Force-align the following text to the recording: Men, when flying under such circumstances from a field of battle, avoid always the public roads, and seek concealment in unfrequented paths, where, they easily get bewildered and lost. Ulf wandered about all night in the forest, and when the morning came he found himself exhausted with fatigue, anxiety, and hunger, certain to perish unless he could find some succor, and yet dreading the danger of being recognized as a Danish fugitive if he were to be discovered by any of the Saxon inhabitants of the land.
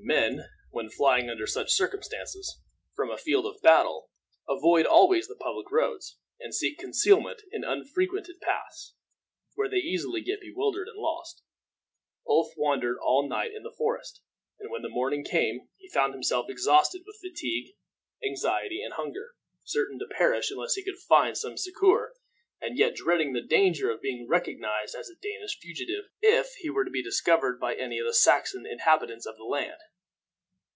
Men, 0.00 0.46
when 0.70 0.88
flying 0.88 1.28
under 1.28 1.46
such 1.46 1.70
circumstances 1.70 2.62
from 2.94 3.10
a 3.10 3.18
field 3.18 3.44
of 3.44 3.60
battle, 3.60 4.08
avoid 4.48 4.86
always 4.86 5.28
the 5.28 5.36
public 5.36 5.70
roads, 5.70 6.16
and 6.40 6.54
seek 6.54 6.78
concealment 6.78 7.42
in 7.52 7.62
unfrequented 7.62 8.40
paths, 8.40 8.94
where, 9.54 9.68
they 9.68 9.78
easily 9.80 10.22
get 10.22 10.40
bewildered 10.40 10.88
and 10.88 10.96
lost. 10.98 11.42
Ulf 12.26 12.54
wandered 12.56 12.94
about 12.94 13.02
all 13.04 13.28
night 13.28 13.52
in 13.52 13.64
the 13.64 13.74
forest, 13.76 14.22
and 14.58 14.70
when 14.70 14.80
the 14.80 14.88
morning 14.88 15.24
came 15.24 15.68
he 15.76 15.90
found 15.90 16.14
himself 16.14 16.48
exhausted 16.48 17.02
with 17.04 17.20
fatigue, 17.20 17.74
anxiety, 18.24 18.82
and 18.82 18.94
hunger, 18.94 19.34
certain 19.64 19.98
to 19.98 20.06
perish 20.06 20.50
unless 20.50 20.74
he 20.74 20.84
could 20.84 20.96
find 20.96 21.36
some 21.36 21.58
succor, 21.58 22.14
and 22.62 22.78
yet 22.78 22.94
dreading 22.94 23.34
the 23.34 23.42
danger 23.42 23.90
of 23.90 24.00
being 24.00 24.26
recognized 24.26 24.94
as 24.94 25.10
a 25.10 25.14
Danish 25.20 25.58
fugitive 25.58 26.06
if 26.22 26.52
he 26.54 26.70
were 26.70 26.84
to 26.86 26.90
be 26.90 27.02
discovered 27.02 27.60
by 27.60 27.74
any 27.74 27.98
of 27.98 28.06
the 28.06 28.14
Saxon 28.14 28.64
inhabitants 28.64 29.26
of 29.26 29.36
the 29.36 29.44
land. 29.44 29.76